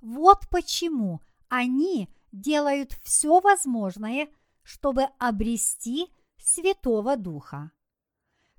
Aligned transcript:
Вот 0.00 0.48
почему 0.50 1.20
они 1.48 2.08
делают 2.32 2.92
все 3.02 3.40
возможное, 3.40 4.28
чтобы 4.62 5.04
обрести 5.18 6.12
Святого 6.38 7.16
Духа. 7.16 7.70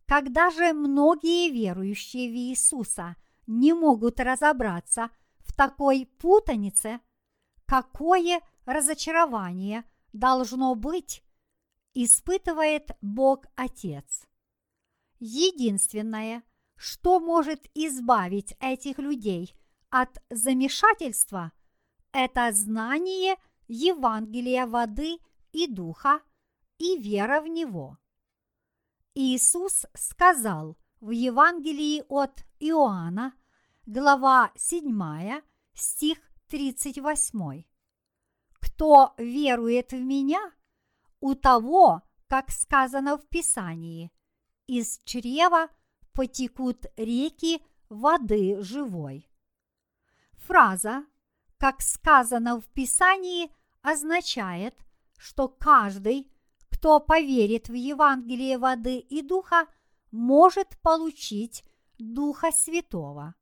Когда 0.06 0.50
же 0.52 0.74
многие 0.74 1.52
верующие 1.52 2.30
в 2.30 2.34
Иисуса 2.34 3.16
не 3.46 3.74
могут 3.74 4.20
разобраться 4.20 5.10
в 5.40 5.54
такой 5.56 6.06
путанице, 6.18 7.02
какое 7.66 8.42
разочарование 8.66 9.84
должно 10.14 10.76
быть, 10.76 11.24
испытывает 11.94 12.92
Бог 13.02 13.46
Отец. 13.56 14.28
Единственное, 15.20 16.44
что 16.76 17.20
может 17.20 17.66
избавить 17.74 18.56
этих 18.60 19.00
людей 19.00 19.56
от 19.90 20.22
замешательства, 20.30 21.52
это 22.18 22.52
знание 22.52 23.38
Евангелия 23.68 24.66
воды 24.66 25.20
и 25.52 25.68
духа 25.68 26.20
и 26.80 26.98
вера 26.98 27.42
в 27.42 27.48
него. 27.48 28.00
Иисус 29.14 29.86
сказал 29.94 30.78
в 31.00 31.12
Евангелии 31.12 32.04
от 32.10 32.44
Иоанна, 32.60 33.36
глава 33.86 34.52
7, 34.56 35.44
стих 35.74 36.18
38. 36.48 37.66
Кто 38.62 39.14
верует 39.20 39.92
в 39.92 40.02
меня, 40.02 40.42
у 41.20 41.36
того, 41.36 42.02
как 42.28 42.50
сказано 42.50 43.20
в 43.20 43.28
Писании, 43.28 44.12
из 44.66 45.00
чрева 45.04 45.70
потекут 46.14 46.88
реки 46.96 47.62
воды 47.90 48.60
живой. 48.64 49.30
Фраза, 50.34 51.06
как 51.58 51.82
сказано 51.82 52.62
в 52.62 52.66
Писании, 52.68 53.52
означает, 53.82 54.76
что 55.18 55.48
каждый, 55.48 56.32
кто 56.70 57.00
поверит 57.00 57.70
в 57.70 57.74
Евангелие 57.74 58.58
воды 58.58 59.00
и 59.00 59.22
духа, 59.22 59.68
может 60.12 60.80
получить 60.82 61.64
Духа 61.98 62.52
Святого. 62.52 63.34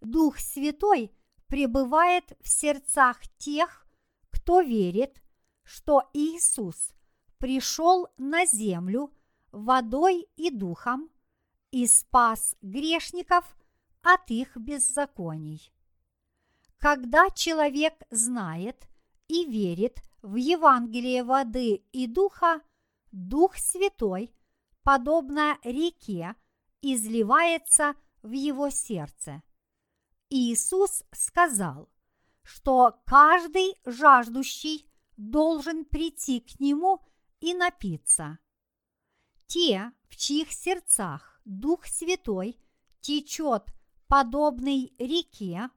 Дух 0.00 0.38
Святой 0.38 1.12
пребывает 1.46 2.36
в 2.40 2.48
сердцах 2.48 3.22
тех, 3.38 3.86
кто 4.30 4.60
верит, 4.60 5.22
что 5.62 6.10
Иисус 6.12 6.92
пришел 7.38 8.08
на 8.18 8.44
землю 8.44 9.12
водой 9.50 10.28
и 10.36 10.50
духом 10.50 11.10
и 11.70 11.86
спас 11.86 12.54
грешников 12.60 13.56
от 14.02 14.30
их 14.30 14.56
беззаконий. 14.56 15.72
Когда 16.80 17.28
человек 17.28 17.92
знает 18.10 18.88
и 19.28 19.44
верит 19.44 20.02
в 20.22 20.36
Евангелие 20.36 21.22
воды 21.24 21.84
и 21.92 22.06
духа, 22.06 22.62
Дух 23.12 23.56
Святой, 23.58 24.34
подобно 24.82 25.58
реке, 25.62 26.34
изливается 26.80 27.96
в 28.22 28.30
его 28.30 28.70
сердце. 28.70 29.42
Иисус 30.30 31.04
сказал, 31.12 31.90
что 32.44 32.98
каждый 33.04 33.78
жаждущий 33.84 34.90
должен 35.18 35.84
прийти 35.84 36.40
к 36.40 36.60
Нему 36.60 37.02
и 37.40 37.52
напиться. 37.52 38.38
Те, 39.46 39.92
в 40.08 40.16
чьих 40.16 40.50
сердцах 40.50 41.42
Дух 41.44 41.84
Святой 41.84 42.58
течет 43.02 43.66
подобной 44.06 44.94
реке, 44.98 45.68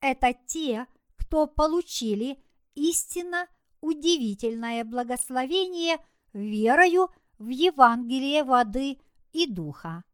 это 0.00 0.34
те, 0.46 0.86
кто 1.16 1.46
получили 1.46 2.42
истинно 2.74 3.48
удивительное 3.80 4.84
благословение 4.84 5.98
верою 6.32 7.10
в 7.38 7.48
Евангелие 7.48 8.44
воды 8.44 8.98
и 9.32 9.46
духа. 9.46 10.04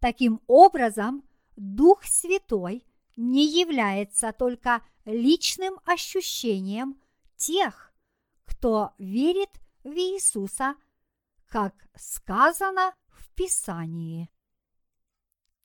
Таким 0.00 0.40
образом, 0.46 1.24
Дух 1.56 2.04
Святой 2.04 2.84
не 3.16 3.46
является 3.46 4.32
только 4.32 4.84
личным 5.04 5.80
ощущением 5.84 7.00
тех, 7.36 7.92
кто 8.44 8.92
верит 8.98 9.50
в 9.84 9.92
Иисуса, 9.92 10.74
как 11.48 11.74
сказано 11.96 12.94
в 13.08 13.28
Писании. 13.34 14.28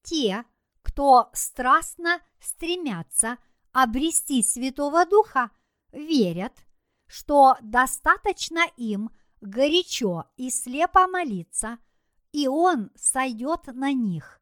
Те, 0.03 0.45
кто 0.81 1.29
страстно 1.33 2.21
стремятся 2.39 3.37
обрести 3.73 4.43
Святого 4.43 5.05
Духа, 5.05 5.51
верят– 5.91 6.53
что 7.11 7.57
достаточно 7.61 8.61
им 8.77 9.09
горячо 9.41 10.23
и 10.37 10.49
слепо 10.49 11.07
молиться, 11.07 11.77
и 12.31 12.47
Он 12.47 12.89
сойдет 12.95 13.67
на 13.67 13.91
них. 13.91 14.39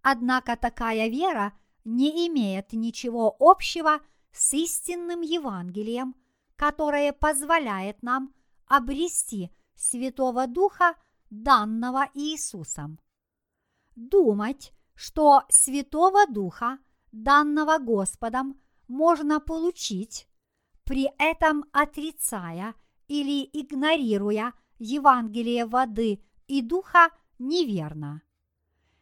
Однако 0.00 0.56
такая 0.56 1.08
вера 1.08 1.52
не 1.84 2.26
имеет 2.28 2.72
ничего 2.72 3.36
общего 3.38 4.00
с 4.32 4.54
истинным 4.54 5.20
Евангелием, 5.20 6.16
которое 6.56 7.12
позволяет 7.12 8.02
нам 8.02 8.34
обрести 8.66 9.52
Святого 9.74 10.46
Духа, 10.46 10.94
данного 11.28 12.08
Иисусом. 12.14 12.98
Думать, 13.94 14.72
что 14.94 15.42
Святого 15.50 16.26
Духа, 16.26 16.78
данного 17.12 17.76
Господом, 17.76 18.58
можно 18.88 19.40
получить, 19.40 20.28
при 20.84 21.08
этом 21.18 21.64
отрицая 21.72 22.74
или 23.08 23.44
игнорируя 23.52 24.52
Евангелие 24.78 25.66
воды 25.66 26.22
и 26.46 26.62
духа, 26.62 27.10
неверно. 27.38 28.22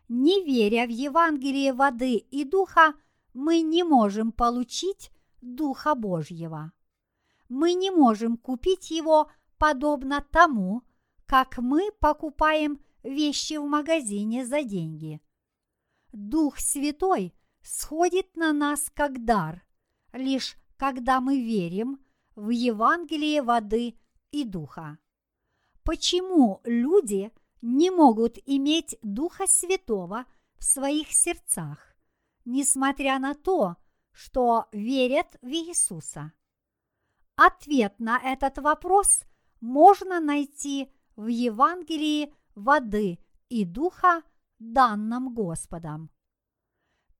Не 0.08 0.44
веря 0.44 0.86
в 0.86 0.90
Евангелие 0.90 1.72
воды 1.72 2.16
и 2.16 2.44
духа, 2.44 2.94
мы 3.32 3.62
не 3.62 3.82
можем 3.82 4.32
получить 4.32 5.10
Духа 5.40 5.94
Божьего. 5.94 6.72
Мы 7.48 7.74
не 7.74 7.90
можем 7.90 8.38
купить 8.38 8.90
его 8.90 9.30
подобно 9.58 10.24
тому, 10.30 10.82
как 11.26 11.58
мы 11.58 11.90
покупаем 12.00 12.80
вещи 13.02 13.58
в 13.58 13.64
магазине 13.64 14.46
за 14.46 14.62
деньги. 14.62 15.20
Дух 16.12 16.58
Святой 16.58 17.34
сходит 17.60 18.36
на 18.36 18.52
нас 18.52 18.90
как 18.94 19.24
дар, 19.24 19.63
лишь 20.14 20.56
когда 20.76 21.20
мы 21.20 21.40
верим 21.40 22.04
в 22.34 22.50
Евангелие 22.50 23.42
воды 23.42 23.98
и 24.30 24.44
духа. 24.44 24.98
Почему 25.84 26.60
люди 26.64 27.32
не 27.60 27.90
могут 27.90 28.38
иметь 28.46 28.96
Духа 29.02 29.44
Святого 29.46 30.26
в 30.56 30.64
своих 30.64 31.08
сердцах, 31.10 31.94
несмотря 32.44 33.18
на 33.18 33.34
то, 33.34 33.76
что 34.12 34.66
верят 34.72 35.36
в 35.42 35.48
Иисуса? 35.48 36.32
Ответ 37.36 37.98
на 37.98 38.18
этот 38.18 38.58
вопрос 38.58 39.24
можно 39.60 40.20
найти 40.20 40.90
в 41.16 41.26
Евангелии 41.26 42.32
воды 42.54 43.18
и 43.48 43.64
духа, 43.64 44.22
данном 44.58 45.34
Господом. 45.34 46.10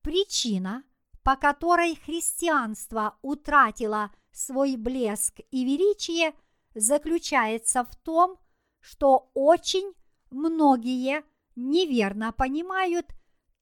Причина, 0.03 0.85
по 1.25 1.37
которой 1.37 1.97
христианство 1.97 3.17
утратило 3.23 4.13
свой 4.31 4.77
блеск 4.77 5.41
и 5.51 5.65
величие, 5.65 6.35
заключается 6.75 7.83
в 7.85 7.97
том, 7.97 8.39
что 8.81 9.31
очень 9.33 9.95
многие 10.31 11.25
неверно 11.57 12.33
понимают, 12.33 13.07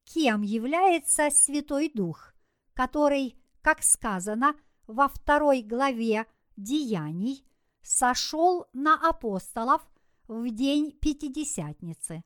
кем 0.04 0.42
является 0.42 1.30
Святой 1.30 1.88
Дух, 1.94 2.34
который, 2.74 3.40
как 3.60 3.84
сказано 3.84 4.56
во 4.88 5.06
второй 5.06 5.62
главе 5.62 6.26
Деяний, 6.56 7.46
сошел 7.82 8.66
на 8.72 8.96
апостолов 9.08 9.82
в 10.26 10.50
день 10.50 10.90
Пятидесятницы. 11.00 12.24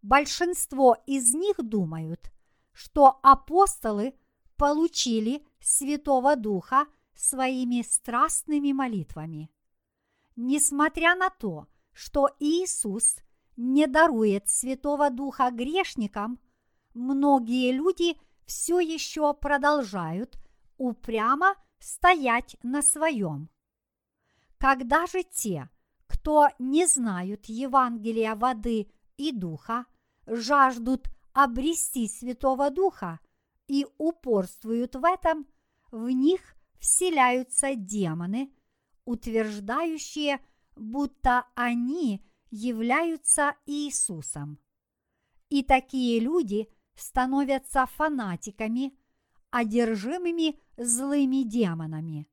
Большинство 0.00 0.96
из 1.06 1.34
них 1.34 1.56
думают, 1.56 2.30
что 2.72 3.18
апостолы 3.22 4.14
получили 4.56 5.44
Святого 5.60 6.36
Духа 6.36 6.86
своими 7.14 7.82
страстными 7.82 8.72
молитвами. 8.72 9.50
Несмотря 10.36 11.14
на 11.14 11.30
то, 11.30 11.66
что 11.92 12.28
Иисус 12.40 13.16
не 13.56 13.86
дарует 13.86 14.48
Святого 14.48 15.10
Духа 15.10 15.50
грешникам, 15.50 16.40
многие 16.92 17.72
люди 17.72 18.16
все 18.46 18.80
еще 18.80 19.32
продолжают 19.32 20.38
упрямо 20.76 21.54
стоять 21.78 22.56
на 22.62 22.82
своем. 22.82 23.48
Когда 24.58 25.06
же 25.06 25.22
те, 25.22 25.68
кто 26.06 26.48
не 26.58 26.86
знают 26.86 27.46
Евангелия 27.46 28.34
воды 28.34 28.90
и 29.16 29.32
духа, 29.32 29.86
жаждут 30.26 31.08
обрести 31.32 32.08
Святого 32.08 32.70
Духа 32.70 33.20
и 33.66 33.86
упорствуют 33.98 34.94
в 34.94 35.04
этом, 35.04 35.46
в 35.90 36.08
них 36.10 36.56
вселяются 36.78 37.74
демоны, 37.74 38.52
утверждающие, 39.04 40.44
будто 40.76 41.46
они 41.54 42.24
являются 42.50 43.56
Иисусом. 43.66 44.58
И 45.48 45.62
такие 45.62 46.20
люди 46.20 46.68
становятся 46.94 47.86
фанатиками, 47.86 48.96
одержимыми 49.50 50.58
злыми 50.76 51.42
демонами. 51.44 52.28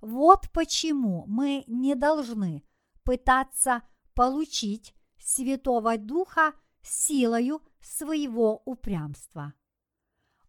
Вот 0.00 0.50
почему 0.52 1.24
мы 1.26 1.64
не 1.66 1.94
должны 1.94 2.64
пытаться 3.04 3.82
получить 4.14 4.94
Святого 5.18 5.98
Духа 5.98 6.52
силою 6.82 7.60
своего 7.80 8.62
упрямства. 8.64 9.54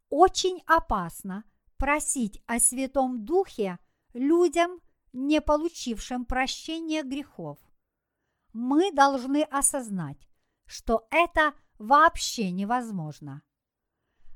Очень 0.10 0.62
опасно 0.66 1.44
просить 1.78 2.42
о 2.48 2.60
Святом 2.60 3.26
Духе 3.26 3.80
людям, 4.14 4.82
не 5.14 5.42
получившим 5.42 6.26
прощения 6.26 7.04
грехов. 7.04 7.58
Мы 8.54 8.92
должны 8.92 9.44
осознать, 9.44 10.28
что 10.66 11.08
это 11.12 11.54
вообще 11.78 12.52
невозможно. 12.52 13.44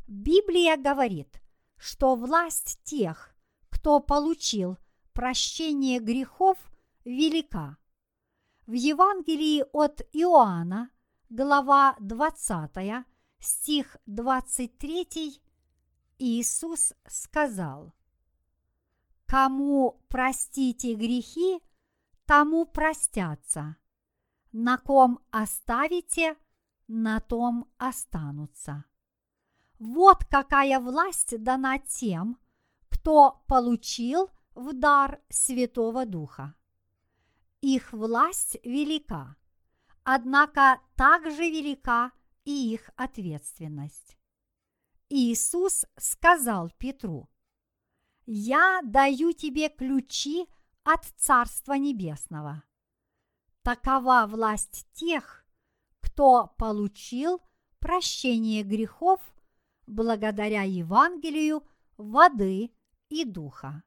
Библия 0.08 0.78
говорит, 0.78 1.42
что 1.78 2.16
власть 2.16 2.80
тех, 2.84 3.36
кто 3.70 4.00
получил 4.00 4.78
прощение 5.14 6.00
грехов, 6.00 6.58
велика. 7.04 7.78
В 8.66 8.74
Евангелии 8.74 9.66
от 9.74 10.02
Иоанна, 10.14 10.90
глава 11.30 11.96
20, 12.00 13.06
стих 13.40 13.98
23, 14.06 15.42
Иисус 16.20 16.94
сказал, 17.08 17.94
«Кому 19.26 20.02
простите 20.10 20.96
грехи, 20.96 21.62
тому 22.26 22.66
простятся, 22.66 23.78
на 24.52 24.78
ком 24.78 25.20
оставите, 25.32 26.36
на 26.88 27.20
том 27.20 27.70
останутся». 27.78 28.86
Вот 29.80 30.24
какая 30.26 30.80
власть 30.80 31.42
дана 31.44 31.78
тем, 31.80 32.38
кто 32.90 33.44
получил 33.48 34.30
в 34.56 34.74
дар 34.74 35.20
Святого 35.30 36.06
Духа. 36.06 36.56
Их 37.60 37.92
власть 37.92 38.58
велика, 38.64 39.36
однако 40.04 40.80
также 40.96 41.50
велика 41.50 42.12
и 42.46 42.74
их 42.74 42.90
ответственность. 42.96 44.18
Иисус 45.16 45.86
сказал 45.96 46.72
Петру, 46.80 47.30
«Я 48.26 48.82
даю 48.84 49.32
тебе 49.32 49.70
ключи 49.70 50.48
от 50.84 51.06
Царства 51.18 51.74
Небесного». 51.74 52.64
Такова 53.62 54.26
власть 54.28 54.88
тех, 54.94 55.46
кто 56.00 56.56
получил 56.58 57.44
прощение 57.78 58.64
грехов 58.64 59.22
благодаря 59.86 60.64
Евангелию 60.64 61.64
воды 61.98 62.74
и 63.10 63.24
духа. 63.24 63.84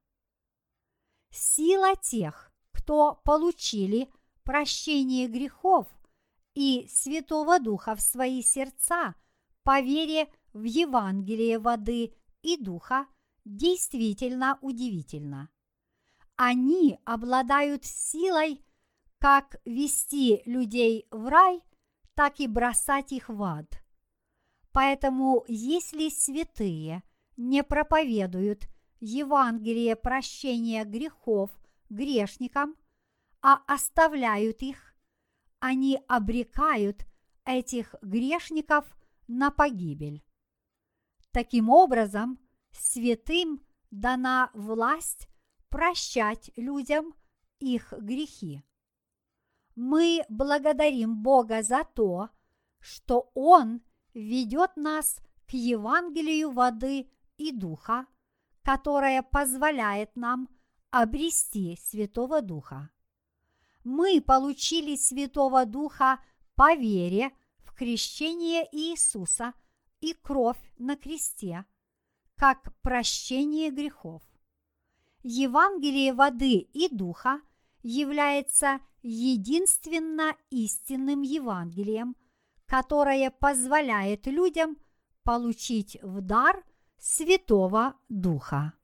Сила 1.31 1.97
тех, 1.97 2.53
кто 2.71 3.21
получили 3.25 4.13
прощение 4.45 5.27
грехов 5.27 5.89
и 6.55 6.87
Святого 6.89 7.59
Духа 7.59 7.97
в 7.97 8.01
свои 8.01 8.45
сердца 8.45 9.17
по 9.65 9.81
вере 9.81 10.29
в 10.57 10.65
Евангелие 10.65 11.59
воды 11.59 12.15
и 12.43 12.57
духа, 12.57 13.07
действительно 13.45 14.59
удивительно. 14.61 15.51
Они 16.37 16.99
обладают 17.05 17.85
силой 17.85 18.65
как 19.19 19.61
вести 19.65 20.43
людей 20.47 21.07
в 21.11 21.29
рай, 21.29 21.63
так 22.15 22.41
и 22.41 22.47
бросать 22.47 23.13
их 23.13 23.29
в 23.29 23.43
ад– 23.43 23.67
Поэтому, 24.77 25.43
если 25.49 26.11
святые 26.11 27.03
не 27.39 27.65
проповедуют 27.65 28.69
Евангелие 29.01 29.97
прощения 29.97 30.85
грехов 30.85 31.51
грешникам, 31.89 32.77
а 33.41 33.63
оставляют 33.67 34.61
их, 34.61 34.95
они 35.61 35.99
обрекают 36.09 37.07
этих 37.47 37.95
грешников 38.03 38.85
на 39.29 39.51
погибель. 39.51 40.23
Таким 41.37 41.69
образом, 41.69 42.39
святым 42.73 43.61
дана 43.91 44.51
власть 44.55 45.29
прощать 45.69 46.51
людям 46.57 47.13
их 47.59 47.93
грехи. 47.93 48.63
Мы 49.75 50.23
благодарим 50.31 51.23
Бога 51.23 51.63
за 51.63 51.85
то, 51.85 52.31
что 52.79 53.31
Он 53.35 53.83
ведет 54.15 54.77
нас 54.77 55.19
к 55.47 55.53
Евангелию 55.53 56.53
воды 56.53 57.11
и 57.37 57.53
духа, 57.53 58.07
которое 58.63 59.21
позволяет 59.21 60.17
нам 60.17 60.49
обрести 60.91 61.77
Святого 61.77 62.41
Духа. 62.41 62.89
Мы 63.85 64.23
получили 64.23 64.97
Святого 64.97 65.67
Духа 65.67 66.19
по 66.55 66.75
вере 66.75 67.31
в 67.59 67.75
крещение 67.75 68.67
Иисуса 68.73 69.53
и 70.01 70.15
кровь 70.15 70.61
на 70.79 70.97
кресте, 70.97 71.65
как 72.37 72.75
прощение 72.83 73.71
грехов. 73.71 74.23
Евангелие 75.23 76.13
воды 76.13 76.59
и 76.59 76.89
духа 76.89 77.41
является 77.83 78.81
единственно 79.03 80.37
истинным 80.51 81.23
Евангелием– 81.23 82.17
которое 82.67 83.31
позволяет 83.31 84.27
людям 84.27 84.77
получить 85.23 85.99
в 86.03 86.21
дар 86.21 86.65
Святого 86.99 87.95
Духа. 88.09 88.75